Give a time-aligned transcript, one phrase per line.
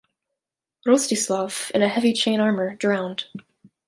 [0.87, 3.25] Rostislav, in a heavy chain armour, drowned.